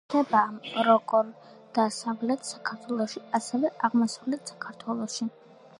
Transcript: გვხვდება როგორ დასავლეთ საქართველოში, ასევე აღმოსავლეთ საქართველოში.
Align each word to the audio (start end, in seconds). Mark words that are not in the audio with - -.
გვხვდება 0.11 0.85
როგორ 0.87 1.29
დასავლეთ 1.79 2.49
საქართველოში, 2.53 3.25
ასევე 3.41 3.73
აღმოსავლეთ 3.91 4.55
საქართველოში. 4.55 5.33